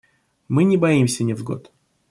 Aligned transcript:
Мы 0.47 0.63
не 0.63 0.77
боимся 0.77 1.23
невзгод. 1.23 1.71